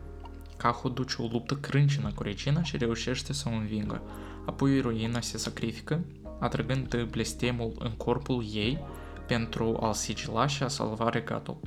Caho 0.56 0.88
duce 0.88 1.22
o 1.22 1.26
luptă 1.26 1.54
crâncină 1.54 2.12
cu 2.12 2.22
regina 2.22 2.62
și 2.62 2.76
reușește 2.76 3.32
să 3.32 3.48
o 3.48 3.52
învingă. 3.52 4.02
Apoi 4.46 4.76
eroina 4.76 5.20
se 5.20 5.38
sacrifică, 5.38 6.04
atrăgând 6.40 7.02
blestemul 7.02 7.72
în 7.78 7.90
corpul 7.90 8.44
ei 8.52 8.78
pentru 9.26 9.78
a-l 9.80 9.94
sigila 9.94 10.46
și 10.46 10.62
a 10.62 10.68
salva 10.68 11.08
regatul. 11.08 11.60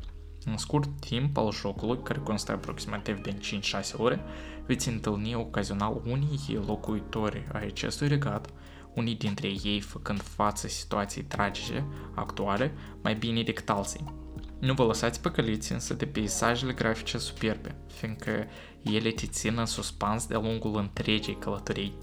În 0.45 0.57
scurt 0.57 0.89
timp 0.99 1.37
al 1.37 1.51
jocului, 1.51 2.03
care 2.03 2.19
constă 2.19 2.51
aproximativ 2.51 3.21
din 3.21 3.61
5-6 3.61 3.95
ore, 3.97 4.19
veți 4.65 4.89
întâlni 4.89 5.35
ocazional 5.35 6.01
unii 6.05 6.63
locuitori 6.65 7.47
ai 7.53 7.65
acestui 7.65 8.07
regat, 8.07 8.49
unii 8.93 9.15
dintre 9.15 9.47
ei 9.47 9.79
făcând 9.79 10.21
față 10.21 10.67
situației 10.67 11.23
tragice 11.23 11.85
actuale 12.15 12.73
mai 13.01 13.15
bine 13.15 13.43
decât 13.43 13.69
alții. 13.69 14.13
Nu 14.59 14.73
vă 14.73 14.83
lăsați 14.83 15.21
păcăliți 15.21 15.71
însă 15.71 15.93
de 15.93 16.05
peisajele 16.05 16.73
grafice 16.73 17.17
superbe, 17.17 17.75
fiindcă 17.87 18.45
ele 18.81 19.09
te 19.09 19.25
țin 19.25 19.57
în 19.57 19.65
suspans 19.65 20.27
de-a 20.27 20.39
lungul 20.39 20.77
întregii 20.77 21.37
călătorii. 21.37 21.93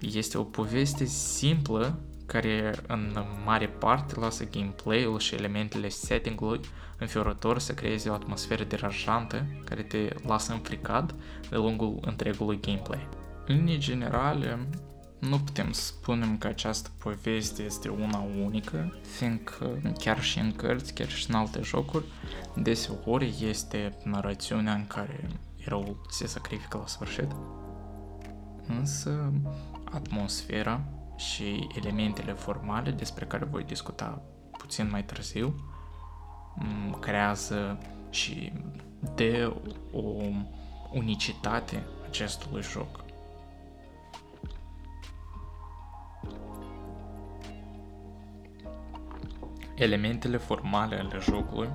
Este 0.00 0.38
o 0.38 0.42
poveste 0.42 1.04
simplă 1.04 2.00
care 2.32 2.74
în 2.86 3.24
mare 3.44 3.66
parte 3.66 4.20
lasă 4.20 4.44
gameplay-ul 4.50 5.18
și 5.18 5.34
elementele 5.34 5.88
setting-ului 5.88 6.60
înfiorător 6.98 7.58
să 7.58 7.74
creeze 7.74 8.08
o 8.08 8.12
atmosferă 8.12 8.64
deranjantă 8.64 9.46
care 9.64 9.82
te 9.82 10.08
lasă 10.26 10.52
înfricat 10.52 11.14
de 11.48 11.56
lungul 11.56 11.98
întregului 12.00 12.60
gameplay. 12.60 13.08
În 13.46 13.56
linii 13.56 13.78
generale, 13.78 14.58
nu 15.18 15.38
putem 15.38 15.72
spune 15.72 16.36
că 16.38 16.46
această 16.46 16.90
poveste 16.98 17.62
este 17.62 17.88
una 17.88 18.26
unică, 18.44 18.98
fiindcă 19.16 19.92
chiar 19.98 20.22
și 20.22 20.38
în 20.38 20.52
cărți, 20.52 20.94
chiar 20.94 21.08
și 21.08 21.30
în 21.30 21.34
alte 21.34 21.60
jocuri, 21.62 22.04
deseori 22.56 23.34
este 23.48 23.96
narațiunea 24.04 24.74
în 24.74 24.86
care 24.86 25.28
eroul 25.64 26.00
se 26.10 26.26
sacrifică 26.26 26.76
la 26.76 26.86
sfârșit. 26.86 27.28
Însă, 28.66 29.32
atmosfera 29.84 30.84
și 31.20 31.68
elementele 31.76 32.32
formale 32.32 32.90
despre 32.90 33.24
care 33.24 33.44
voi 33.44 33.64
discuta 33.64 34.22
puțin 34.58 34.88
mai 34.90 35.04
târziu 35.04 35.54
creează 37.00 37.78
și 38.10 38.52
de 39.14 39.56
o 39.92 40.02
unicitate 40.90 41.86
acestui 42.08 42.62
joc. 42.62 43.04
Elementele 49.74 50.36
formale 50.36 50.96
ale 50.98 51.18
jocului 51.20 51.70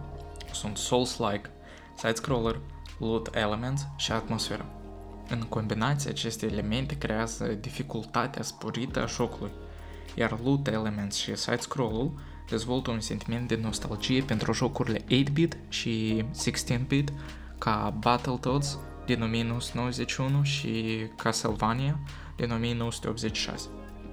sunt 0.51 0.77
Souls-like, 0.77 1.49
side-scroller, 1.95 2.59
loot 2.99 3.35
elements 3.35 3.87
și 3.95 4.11
atmosferă. 4.11 4.84
În 5.29 5.39
combinație, 5.39 6.09
aceste 6.09 6.45
elemente 6.45 6.97
creează 6.97 7.45
dificultatea 7.45 8.43
sporită 8.43 9.01
a 9.01 9.05
jocului, 9.05 9.51
iar 10.15 10.39
loot 10.43 10.67
elements 10.67 11.15
și 11.15 11.35
side-scroll-ul 11.35 12.11
dezvoltă 12.49 12.91
un 12.91 12.99
sentiment 12.99 13.47
de 13.47 13.59
nostalgie 13.61 14.21
pentru 14.21 14.53
jocurile 14.53 14.99
8-bit 14.99 15.57
și 15.69 16.23
16-bit 16.23 17.07
ca 17.57 17.93
Battletoads 17.99 18.77
din 19.05 19.21
1991 19.21 20.43
și 20.43 20.97
Castlevania 21.15 21.99
din 22.35 22.51
1986. 22.51 23.67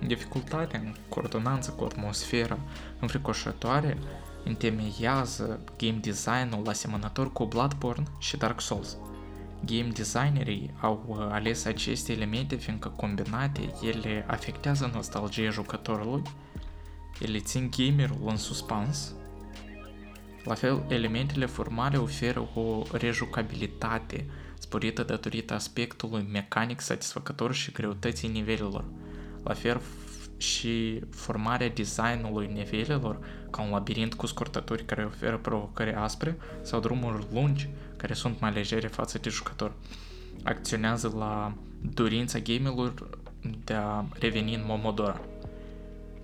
Dificultatea 0.07 0.81
în 0.81 0.95
coordonanță 1.09 1.71
cu 1.71 1.85
atmosfera 1.85 2.59
înfricoșătoare 3.00 3.99
întemeiază 4.45 5.61
game 5.78 5.99
design-ul 6.00 6.69
asemănător 6.69 7.33
cu 7.33 7.45
Bloodborne 7.45 8.04
și 8.19 8.37
Dark 8.37 8.61
Souls. 8.61 8.97
Game 9.64 9.88
designerii 9.92 10.71
au 10.81 11.04
uh, 11.07 11.16
ales 11.31 11.64
aceste 11.64 12.12
elemente 12.12 12.57
fiindcă 12.57 12.88
combinate 12.88 13.75
ele 13.83 14.25
afectează 14.28 14.90
nostalgia 14.95 15.50
jucătorului 15.50 16.23
ele 17.23 17.38
țin 17.38 17.71
gamerul 17.76 18.28
în 18.28 18.37
suspans. 18.37 19.14
La 20.45 20.54
fel, 20.54 20.85
elementele 20.88 21.47
formale 21.47 21.97
oferă 21.97 22.49
o 22.54 22.83
rejucabilitate 22.92 24.26
sporită 24.59 25.02
datorită 25.02 25.54
aspectului 25.54 26.28
mecanic 26.33 26.81
satisfăcător 26.81 27.54
și 27.54 27.73
greutății 27.73 28.28
nivelelor. 28.28 28.85
La 29.42 29.54
fel, 29.54 29.81
și 30.42 31.00
formarea 31.11 31.68
designului 31.68 32.50
nivelelor, 32.54 33.18
ca 33.50 33.62
un 33.62 33.70
labirint 33.70 34.14
cu 34.14 34.26
scurtături 34.26 34.84
care 34.84 35.04
oferă 35.04 35.38
provocări 35.38 35.94
aspre 35.94 36.37
sau 36.62 36.80
drumuri 36.80 37.26
lungi 37.32 37.68
care 37.96 38.14
sunt 38.14 38.40
mai 38.40 38.52
legere 38.52 38.87
față 38.87 39.18
de 39.18 39.28
jucător. 39.28 39.72
Acționează 40.44 41.14
la 41.18 41.54
dorința 41.94 42.38
gamerilor 42.38 43.08
de 43.64 43.75
a 43.75 44.04
reveni 44.18 44.54
în 44.54 44.62
Momodora. 44.66 45.20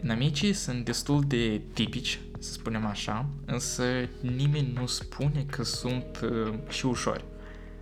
Inamicii 0.03 0.53
sunt 0.53 0.85
destul 0.85 1.25
de 1.27 1.61
tipici, 1.73 2.21
să 2.39 2.53
spunem 2.53 2.87
așa, 2.87 3.27
însă 3.45 3.85
nimeni 4.21 4.73
nu 4.75 4.87
spune 4.87 5.45
că 5.51 5.65
sunt 5.65 6.21
uh, 6.23 6.55
și 6.69 6.87
ușori. 6.87 7.25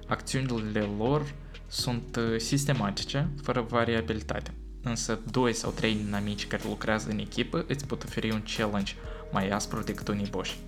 Acțiunile 0.07 0.89
lor 0.99 1.35
sunt 1.67 2.17
uh, 2.17 2.39
sistematice, 2.41 3.29
fără 3.43 3.61
variabilitate. 3.61 4.55
Însă 4.89 5.19
doi 5.31 5.53
sau 5.53 5.71
trei 5.71 5.95
dinamici 5.95 6.47
care 6.47 6.63
lucrează 6.69 7.09
în 7.11 7.19
echipă 7.19 7.65
îți 7.69 7.87
pot 7.87 8.05
oferi 8.05 8.31
un 8.31 8.43
challenge 8.57 8.93
mai 9.33 9.49
aspru 9.49 9.83
decât 9.83 10.09
unii 10.09 10.29
boși. 10.31 10.59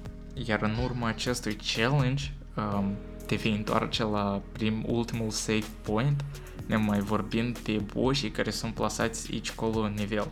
Iar 0.46 0.62
în 0.62 0.76
urma 0.82 1.08
acestui 1.08 1.56
challenge, 1.74 2.24
um, 2.56 2.94
te 3.26 3.34
vei 3.34 3.54
întoarce 3.54 4.04
la 4.04 4.42
prim 4.52 4.84
ultimul 4.86 5.30
save 5.30 5.64
point, 5.82 6.24
ne 6.66 6.76
mai 6.76 7.00
vorbind 7.00 7.58
de 7.58 7.82
boșii 7.92 8.30
care 8.30 8.50
sunt 8.50 8.74
plasați 8.74 9.28
aici 9.32 9.52
colo 9.52 9.78
în 9.78 9.94
nivel. 9.96 10.30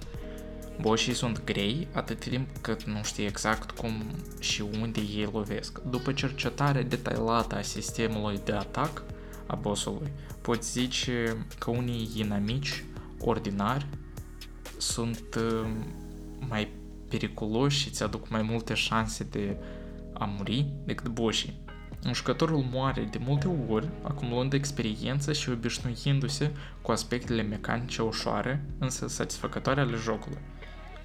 Boșii 0.81 1.14
sunt 1.14 1.45
grei 1.45 1.88
atât 1.93 2.19
timp 2.19 2.49
cât 2.61 2.83
nu 2.83 3.02
știi 3.02 3.26
exact 3.26 3.71
cum 3.71 3.93
și 4.38 4.64
unde 4.81 5.00
ei 5.00 5.28
lovesc. 5.33 5.81
După 5.90 6.12
cercetare 6.12 6.83
detaliată 6.83 7.57
a 7.57 7.62
sistemului 7.62 8.40
de 8.45 8.52
atac 8.52 9.02
a 9.47 9.55
bossului, 9.55 10.11
poți 10.40 10.71
zice 10.73 11.47
că 11.59 11.71
unii 11.71 12.11
inamici 12.14 12.85
ordinari 13.20 13.87
sunt 14.78 15.35
uh, 15.37 15.68
mai 16.49 16.68
periculoși 17.08 17.78
și 17.78 17.88
îți 17.88 18.02
aduc 18.02 18.28
mai 18.28 18.42
multe 18.42 18.75
șanse 18.75 19.25
de 19.25 19.56
a 20.12 20.25
muri 20.25 20.66
decât 20.85 21.08
boșii. 21.08 21.64
Un 22.06 22.12
jucătorul 22.12 22.64
moare 22.73 23.08
de 23.11 23.18
multe 23.25 23.49
ori, 23.68 23.88
acumulând 24.02 24.52
experiență 24.52 25.32
și 25.32 25.50
obișnuindu-se 25.50 26.50
cu 26.82 26.90
aspectele 26.90 27.42
mecanice 27.42 28.02
ușoare, 28.02 28.64
însă 28.78 29.08
satisfăcătoare 29.08 29.80
ale 29.80 29.96
jocului. 29.96 30.38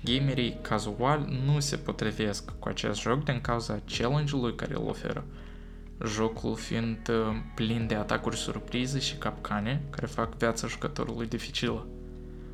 Gamerii 0.03 0.57
casual 0.61 1.27
nu 1.45 1.59
se 1.59 1.75
potrivesc 1.75 2.51
cu 2.59 2.67
acest 2.67 3.01
joc 3.01 3.23
din 3.23 3.41
cauza 3.41 3.81
challenge-ului 3.97 4.55
care 4.55 4.73
îl 4.73 4.87
oferă. 4.87 5.25
Jocul 6.05 6.55
fiind 6.55 7.09
uh, 7.09 7.35
plin 7.55 7.87
de 7.87 7.95
atacuri 7.95 8.37
surprize 8.37 8.99
și 8.99 9.15
capcane 9.15 9.83
care 9.89 10.05
fac 10.05 10.37
viața 10.37 10.67
jucătorului 10.67 11.27
dificilă. 11.27 11.87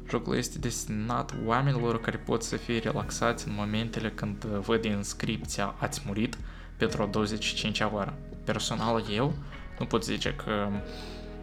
Jocul 0.09 0.35
este 0.35 0.59
destinat 0.59 1.33
oamenilor 1.45 2.01
care 2.01 2.17
pot 2.17 2.43
să 2.43 2.55
fie 2.55 2.77
relaxați 2.79 3.47
în 3.47 3.53
momentele 3.57 4.09
când 4.09 4.43
uh, 4.43 4.59
văd 4.59 4.83
inscripția 4.83 5.75
Ați 5.77 6.01
murit 6.05 6.37
pentru 6.77 7.01
a 7.01 7.09
25-a 7.09 7.91
oară. 7.93 8.17
Personal 8.43 9.03
eu 9.13 9.33
nu 9.79 9.85
pot 9.85 10.03
zice 10.03 10.33
că 10.33 10.69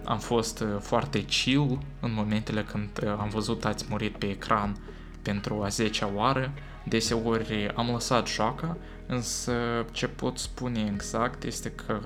am 0.05 0.19
fost 0.19 0.61
uh, 0.61 0.69
foarte 0.81 1.25
chill 1.25 1.79
în 2.01 2.13
momentele 2.13 2.63
când 2.63 3.17
am 3.19 3.29
văzut 3.29 3.65
Ați 3.65 3.87
murit 3.89 4.17
pe 4.17 4.27
ecran 4.27 4.77
pentru 5.23 5.63
a 5.63 5.69
10-a 5.69 6.11
oară. 6.15 6.53
Deseori 6.85 7.73
am 7.75 7.91
lăsat 7.91 8.27
joaca, 8.29 8.77
însă 9.07 9.53
ce 9.93 10.09
pot 10.09 10.39
spune 10.39 10.91
exact 10.95 11.43
este 11.43 11.71
că 11.71 12.01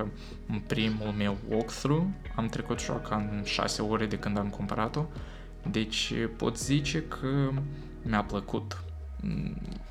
în 0.48 0.60
primul 0.66 1.14
meu 1.16 1.36
walkthrough 1.48 2.06
am 2.36 2.46
trecut 2.46 2.80
joaca 2.80 3.16
în 3.16 3.42
6 3.44 3.82
ore 3.82 4.06
de 4.06 4.18
când 4.18 4.38
am 4.38 4.48
cumpărat-o, 4.48 5.04
deci 5.70 6.12
pot 6.36 6.58
zice 6.58 7.02
că 7.02 7.50
mi-a 8.02 8.22
plăcut. 8.22 8.84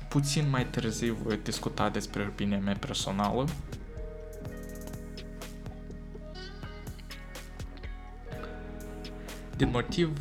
Puțin 0.08 0.50
mai 0.50 0.66
târziu 0.66 1.16
voi 1.22 1.38
discuta 1.42 1.88
despre 1.88 2.22
opinia 2.22 2.58
mea 2.58 2.76
personală. 2.80 3.44
Din 9.56 9.70
motiv 9.70 10.18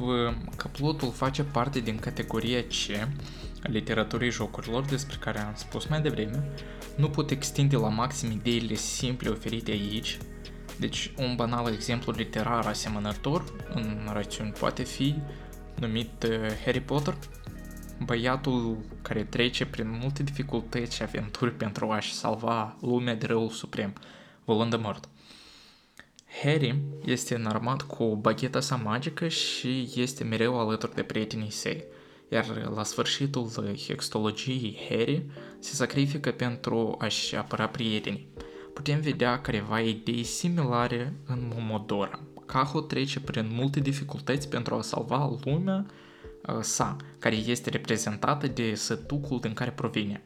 că 0.56 0.68
plotul 0.68 1.12
face 1.12 1.44
parte 1.44 1.80
din 1.80 1.98
categoria 1.98 2.62
C 2.62 2.98
a 3.64 3.68
literaturii 3.70 4.30
jocurilor 4.30 4.86
despre 4.86 5.18
care 5.20 5.40
am 5.40 5.54
spus 5.56 5.86
mai 5.86 6.02
devreme, 6.02 6.50
nu 6.96 7.10
pot 7.10 7.32
extinde 7.32 7.76
la 7.76 7.90
maxim 7.90 8.32
ideile 8.32 8.74
simple 8.74 9.30
oferite 9.30 9.72
aici, 9.72 10.18
deci 10.80 11.12
un 11.18 11.36
banal 11.36 11.74
exemplu 11.74 12.12
literar 12.12 12.66
asemănător 12.66 13.44
în 13.74 14.10
rațiuni 14.14 14.52
poate 14.52 14.84
fi 14.84 15.16
numit 15.80 16.24
uh, 16.24 16.38
Harry 16.66 16.82
Potter, 16.82 17.18
băiatul 18.06 18.78
care 19.02 19.24
trece 19.24 19.66
prin 19.66 20.00
multe 20.02 20.24
dificultăți 20.24 20.96
și 20.96 21.04
aventuri 21.04 21.54
pentru 21.54 21.90
a-și 21.90 22.14
salva 22.14 22.78
lumea 22.82 23.16
de 23.16 23.26
răul 23.26 23.50
suprem, 23.50 23.94
Voldemort. 24.46 25.10
Harry 26.44 26.82
este 27.06 27.36
înarmat 27.36 27.82
cu 27.82 28.16
bagheta 28.16 28.60
sa 28.60 28.76
magică 28.76 29.28
și 29.28 29.92
este 29.96 30.24
mereu 30.24 30.60
alături 30.60 30.96
de 30.96 31.04
prietenii 31.04 31.52
săi, 31.52 31.84
iar 32.30 32.72
la 32.76 32.84
sfârșitul 32.84 33.52
hextologiei 33.88 34.78
Harry 34.90 35.26
se 35.60 35.74
sacrifică 35.74 36.32
pentru 36.32 36.96
a-și 37.00 37.36
apăra 37.36 37.68
prietenii. 37.68 38.28
Putem 38.74 39.00
vedea 39.00 39.42
careva 39.42 39.80
idei 39.80 40.24
similare 40.24 41.14
în 41.26 41.52
Momodora, 41.56 42.20
Kaho 42.48 42.82
trece 42.82 43.20
prin 43.20 43.50
multe 43.52 43.80
dificultăți 43.80 44.50
pentru 44.50 44.76
a 44.76 44.82
salva 44.82 45.38
lumea 45.44 45.86
uh, 46.48 46.58
sa, 46.62 46.96
care 47.20 47.36
este 47.36 47.70
reprezentată 47.70 48.48
de 48.48 48.76
sătucul 48.76 49.40
din 49.40 49.54
care 49.54 49.72
provine. 49.72 50.24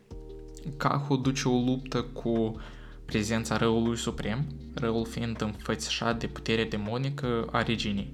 Kaho 0.77 1.15
duce 1.15 1.47
o 1.47 1.57
luptă 1.57 2.01
cu 2.01 2.61
prezența 3.05 3.57
răului 3.57 3.97
suprem, 3.97 4.45
răul 4.73 5.05
fiind 5.05 5.41
înfățișat 5.41 6.19
de 6.19 6.27
puterea 6.27 6.65
demonică 6.65 7.47
a 7.51 7.61
reginei. 7.61 8.13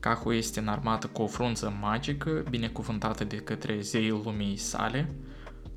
Kaho 0.00 0.34
este 0.34 0.60
înarmată 0.60 1.06
cu 1.06 1.22
o 1.22 1.26
frunză 1.26 1.76
magică, 1.80 2.44
binecuvântată 2.50 3.24
de 3.24 3.36
către 3.36 3.80
zeii 3.80 4.20
lumii 4.24 4.56
sale. 4.56 5.14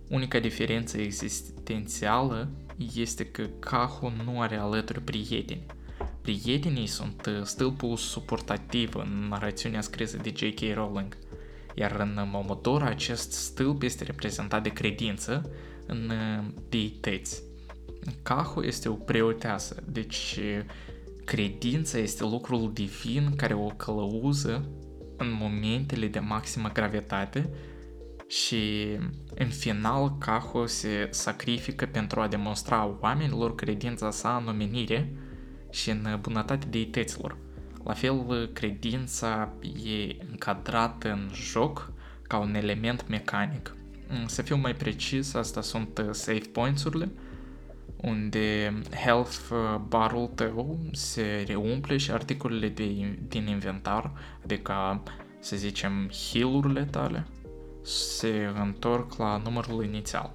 Unica 0.09 0.39
diferență 0.39 0.97
existențială 0.97 2.49
este 2.95 3.25
că 3.25 3.43
Kaho 3.59 4.11
nu 4.23 4.41
are 4.41 4.57
alături 4.57 5.01
prieteni, 5.01 5.65
Prietenii 6.25 6.87
sunt 6.87 7.25
uh, 7.25 7.43
stâlpul 7.43 7.95
suportativ 7.97 8.95
în 8.95 9.27
narațiunea 9.29 9.81
scrisă 9.81 10.17
de 10.17 10.33
J.K. 10.35 10.73
Rowling, 10.73 11.17
iar 11.75 11.91
în 11.99 12.29
Momodora 12.31 12.85
acest 12.85 13.31
stâlp 13.31 13.81
este 13.81 14.03
reprezentat 14.03 14.63
de 14.63 14.69
credință 14.69 15.49
în 15.87 16.09
uh, 16.09 16.45
deități. 16.69 17.43
Cahu 18.23 18.61
este 18.61 18.89
o 18.89 18.93
preoteasă, 18.93 19.83
deci 19.87 20.39
uh, 20.39 20.65
credința 21.25 21.97
este 21.97 22.23
lucrul 22.23 22.71
divin 22.73 23.35
care 23.35 23.53
o 23.53 23.67
călăuză 23.67 24.69
în 25.17 25.37
momentele 25.39 26.07
de 26.07 26.19
maximă 26.19 26.69
gravitate 26.73 27.49
și 28.27 28.87
în 29.35 29.47
final 29.47 30.17
Cahu 30.17 30.65
se 30.65 31.07
sacrifică 31.11 31.85
pentru 31.85 32.19
a 32.19 32.27
demonstra 32.27 32.97
oamenilor 32.99 33.55
credința 33.55 34.11
sa 34.11 34.41
în 34.41 34.47
omenire 34.47 35.24
și 35.75 35.89
în 35.89 36.17
bunătatea 36.21 36.69
deităților. 36.69 37.37
La 37.83 37.93
fel, 37.93 38.49
credința 38.53 39.53
e 39.85 40.15
încadrată 40.29 41.11
în 41.11 41.29
joc 41.33 41.91
ca 42.21 42.37
un 42.37 42.55
element 42.55 43.07
mecanic. 43.07 43.75
Mm, 44.09 44.27
să 44.27 44.41
fiu 44.41 44.55
mai 44.55 44.75
precis, 44.75 45.33
asta 45.33 45.61
sunt 45.61 45.97
uh, 45.97 46.09
save 46.11 46.41
points-urile, 46.51 47.11
unde 47.95 48.73
health 49.03 49.37
uh, 49.51 49.79
barul 49.87 50.27
tău 50.35 50.79
se 50.91 51.43
reumple 51.47 51.97
și 51.97 52.11
articolele 52.11 52.69
de, 52.69 53.17
din 53.27 53.47
inventar, 53.47 54.11
adică 54.43 55.03
să 55.39 55.55
zicem 55.55 56.09
heal-urile 56.31 56.83
tale, 56.83 57.27
se 57.83 58.51
întorc 58.61 59.17
la 59.17 59.41
numărul 59.43 59.83
inițial. 59.83 60.33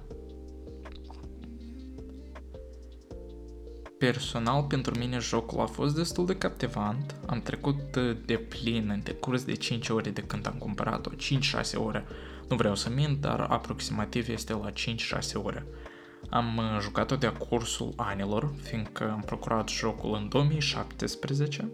Personal, 4.01 4.63
pentru 4.63 4.97
mine 4.99 5.17
jocul 5.19 5.59
a 5.59 5.65
fost 5.65 5.95
destul 5.95 6.25
de 6.25 6.35
captivant. 6.35 7.15
Am 7.25 7.41
trecut 7.41 7.95
uh, 7.95 8.17
de 8.25 8.37
plin 8.37 8.89
în 8.89 9.01
decurs 9.03 9.43
de 9.43 9.53
5 9.53 9.89
ore 9.89 10.09
de 10.09 10.21
când 10.21 10.47
am 10.47 10.53
cumpărat-o, 10.53 11.09
5-6 11.11 11.15
ore. 11.75 12.05
Nu 12.49 12.55
vreau 12.55 12.75
să 12.75 12.89
mint, 12.89 13.21
dar 13.21 13.39
aproximativ 13.39 14.29
este 14.29 14.53
la 14.53 14.71
5-6 14.71 14.73
ore. 15.43 15.65
Am 16.29 16.57
uh, 16.57 16.79
jucat-o 16.81 17.15
de-a 17.15 17.31
cursul 17.31 17.93
anilor, 17.95 18.53
fiindcă 18.61 19.11
am 19.11 19.21
procurat 19.25 19.69
jocul 19.69 20.15
în 20.15 20.29
2017 20.29 21.69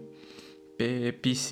pe 0.76 1.18
PC. 1.20 1.50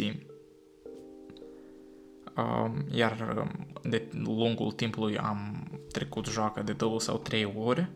Um, 2.36 2.86
iar 2.90 3.36
um, 3.38 3.66
de 3.90 4.08
lungul 4.12 4.72
timpului 4.72 5.18
am 5.18 5.68
trecut 5.92 6.26
joaca 6.26 6.62
de 6.62 6.72
2 6.72 7.00
sau 7.00 7.18
3 7.18 7.52
ore 7.56 7.90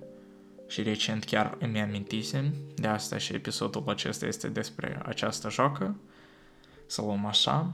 și 0.70 0.82
recent 0.82 1.24
chiar 1.24 1.56
îmi 1.60 1.80
amintisem, 1.80 2.54
de 2.74 2.86
asta 2.86 3.18
și 3.18 3.34
episodul 3.34 3.84
acesta 3.86 4.26
este 4.26 4.48
despre 4.48 5.00
această 5.04 5.50
joacă, 5.50 5.96
să 6.86 7.02
luăm 7.02 7.26
așa. 7.26 7.72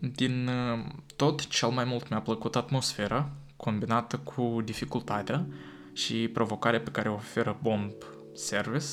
Din 0.00 0.46
uh, 0.46 0.84
tot, 1.16 1.46
cel 1.46 1.68
mai 1.68 1.84
mult 1.84 2.08
mi-a 2.08 2.20
plăcut 2.20 2.56
atmosfera, 2.56 3.30
combinată 3.56 4.16
cu 4.18 4.60
dificultatea 4.64 5.46
și 5.92 6.28
provocarea 6.28 6.80
pe 6.80 6.90
care 6.90 7.08
o 7.08 7.14
oferă 7.14 7.58
Bomb 7.62 7.92
Service 8.34 8.86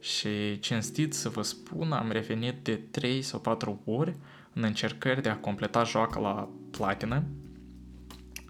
și 0.00 0.58
cinstit 0.60 1.14
să 1.14 1.28
vă 1.28 1.42
spun, 1.42 1.92
am 1.92 2.10
revenit 2.10 2.64
de 2.64 2.74
3 2.74 3.22
sau 3.22 3.40
4 3.40 3.82
ori 3.84 4.16
în 4.52 4.62
încercări 4.62 5.22
de 5.22 5.28
a 5.28 5.36
completa 5.36 5.84
joaca 5.84 6.20
la 6.20 6.48
platină, 6.70 7.24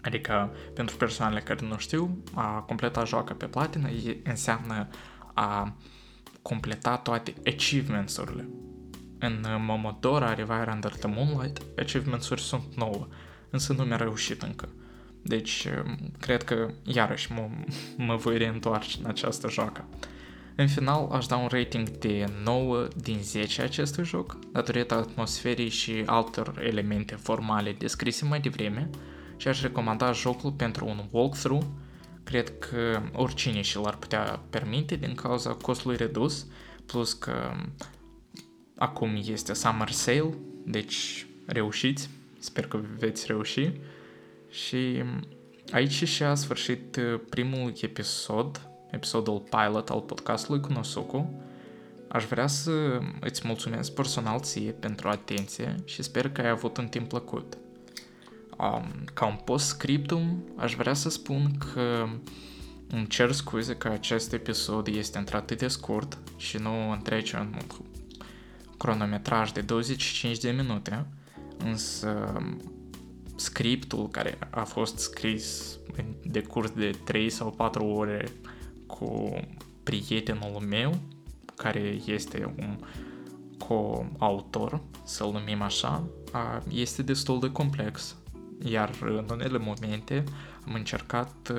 Adică, 0.05 0.55
pentru 0.73 0.97
persoanele 0.97 1.39
care 1.39 1.67
nu 1.67 1.77
știu, 1.77 2.23
a 2.33 2.59
completa 2.59 3.03
joaca 3.03 3.33
pe 3.33 3.45
platină 3.45 3.89
înseamnă 4.23 4.87
a 5.33 5.75
completa 6.41 6.97
toate 6.97 7.33
achievements-urile. 7.45 8.49
În 9.19 9.45
Momodora 9.59 10.33
Revire 10.33 10.71
Under 10.73 10.91
the 10.91 11.07
Moonlight, 11.07 11.61
achievements-uri 11.77 12.41
sunt 12.41 12.75
nouă, 12.75 13.07
însă 13.49 13.73
nu 13.73 13.83
mi-a 13.83 13.95
reușit 13.95 14.41
încă. 14.41 14.69
Deci, 15.21 15.67
cred 16.19 16.43
că, 16.43 16.69
iarăși, 16.83 17.31
mă, 17.31 17.49
mă 17.97 18.15
voi 18.15 18.37
reîntoarce 18.37 18.97
în 18.99 19.09
această 19.09 19.49
joacă. 19.49 19.85
În 20.55 20.67
final, 20.67 21.09
aș 21.11 21.25
da 21.25 21.35
un 21.35 21.47
rating 21.51 21.89
de 21.89 22.25
9 22.43 22.87
din 22.95 23.17
10 23.21 23.61
acestui 23.61 24.03
joc, 24.03 24.37
datorită 24.51 24.93
atmosferii 24.93 25.69
și 25.69 26.03
altor 26.05 26.61
elemente 26.63 27.15
formale 27.15 27.71
descrise 27.71 28.25
mai 28.25 28.39
devreme, 28.39 28.89
și 29.37 29.47
aș 29.47 29.61
recomanda 29.61 30.11
jocul 30.11 30.51
pentru 30.51 30.85
un 30.85 31.03
walkthrough. 31.11 31.65
Cred 32.23 32.59
că 32.59 33.01
oricine 33.13 33.61
și 33.61 33.77
l-ar 33.77 33.95
putea 33.95 34.41
permite 34.49 34.95
din 34.95 35.15
cauza 35.15 35.53
costului 35.53 35.97
redus, 35.97 36.45
plus 36.85 37.13
că 37.13 37.51
acum 38.75 39.21
este 39.25 39.53
Summer 39.53 39.89
Sale, 39.89 40.37
deci 40.65 41.27
reușiți, 41.45 42.09
sper 42.39 42.67
că 42.67 42.79
veți 42.97 43.25
reuși. 43.27 43.71
Și 44.49 45.03
aici 45.71 46.03
și 46.03 46.23
a 46.23 46.35
sfârșit 46.35 46.95
uh, 46.95 47.19
primul 47.29 47.73
episod, 47.81 48.69
episodul 48.91 49.43
pilot 49.49 49.89
al 49.89 50.01
podcastului 50.01 50.61
cu 50.61 50.71
Nosuku. 50.71 51.33
Aș 52.07 52.25
vrea 52.25 52.47
să 52.47 52.99
îți 53.19 53.41
mulțumesc 53.45 53.93
personal 53.93 54.39
ție 54.39 54.71
pentru 54.71 55.07
atenție 55.07 55.75
și 55.85 56.03
sper 56.03 56.29
că 56.29 56.41
ai 56.41 56.49
avut 56.49 56.77
un 56.77 56.87
timp 56.87 57.09
plăcut. 57.09 57.57
Um, 58.57 59.03
ca 59.13 59.25
un 59.25 59.39
post-scriptum, 59.43 60.43
aș 60.55 60.75
vrea 60.75 60.93
să 60.93 61.09
spun 61.09 61.57
că 61.57 62.07
îmi 62.89 63.07
cer 63.07 63.31
scuze 63.31 63.75
că 63.75 63.87
acest 63.87 64.33
episod 64.33 64.87
este 64.87 65.17
într-atât 65.17 65.57
de 65.57 65.67
scurt 65.67 66.17
și 66.37 66.57
nu 66.57 66.91
întrece 66.91 67.37
un 67.37 67.61
cronometraj 68.77 69.51
de 69.51 69.61
25 69.61 70.37
de 70.37 70.51
minute, 70.51 71.05
însă 71.57 72.41
scriptul 73.35 74.09
care 74.09 74.37
a 74.49 74.63
fost 74.63 74.97
scris 74.97 75.77
în 75.97 76.05
decurs 76.31 76.69
de 76.69 76.89
3 77.03 77.29
sau 77.29 77.51
4 77.51 77.85
ore 77.85 78.27
cu 78.87 79.33
prietenul 79.83 80.65
meu, 80.69 80.99
care 81.55 81.99
este 82.05 82.53
un 82.59 82.79
co-autor, 83.57 84.81
să-l 85.03 85.31
numim 85.31 85.61
așa, 85.61 86.03
este 86.69 87.01
destul 87.01 87.39
de 87.39 87.51
complex. 87.51 88.15
Iar 88.63 88.91
în 89.01 89.25
unele 89.31 89.57
momente 89.57 90.23
am 90.65 90.73
încercat 90.73 91.53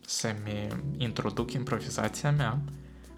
să-mi 0.00 0.66
introduc 0.96 1.52
improvizația 1.52 2.32
mea, 2.32 2.60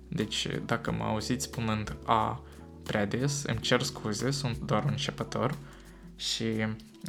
deci 0.09 0.49
dacă 0.67 0.93
mă 0.93 1.05
auziți 1.05 1.45
spunând 1.45 1.97
A 2.05 2.43
prea 2.83 3.07
des, 3.07 3.43
îmi 3.47 3.61
cer 3.61 3.83
scuze, 3.83 4.31
sunt 4.31 4.59
doar 4.59 4.85
un 4.85 4.91
începător 4.91 5.59
și 6.17 6.45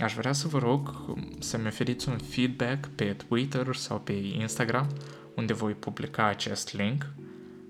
aș 0.01 0.13
vrea 0.13 0.33
să 0.33 0.47
vă 0.47 0.59
rog 0.59 1.15
să-mi 1.39 1.67
oferiți 1.67 2.09
un 2.09 2.17
feedback 2.17 2.87
pe 2.87 3.13
Twitter 3.27 3.75
sau 3.75 3.99
pe 3.99 4.11
Instagram, 4.13 4.87
unde 5.35 5.53
voi 5.53 5.73
publica 5.73 6.25
acest 6.25 6.73
link. 6.73 7.05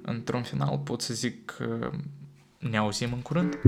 Într-un 0.01 0.43
final 0.43 0.81
pot 0.83 1.01
să 1.01 1.13
zic 1.13 1.45
că 1.45 1.91
ne 2.59 2.77
auzim 2.77 3.13
în 3.13 3.21
curând. 3.21 3.59